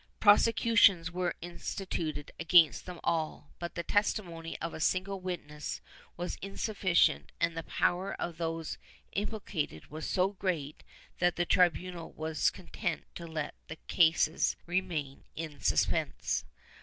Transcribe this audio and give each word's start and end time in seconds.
Prosecutions 0.19 1.11
were 1.11 1.35
instituted 1.43 2.31
against 2.39 2.87
them 2.87 2.99
all, 3.03 3.51
but 3.59 3.75
the 3.75 3.83
testimony 3.83 4.59
of 4.59 4.73
a 4.73 4.79
single 4.79 5.19
witness 5.19 5.79
was 6.17 6.39
insufficient 6.41 7.31
and 7.39 7.55
the 7.55 7.61
power 7.61 8.15
of 8.19 8.39
those 8.39 8.79
impli 9.15 9.43
cated 9.43 9.91
was 9.91 10.07
so 10.07 10.29
great 10.29 10.81
that 11.19 11.35
the 11.35 11.45
tribunal 11.45 12.11
was 12.13 12.49
content 12.49 13.03
to 13.13 13.27
let 13.27 13.53
the 13.67 13.77
cases 13.85 14.55
remain 14.65 15.23
in 15.35 15.59
suspense. 15.59 16.45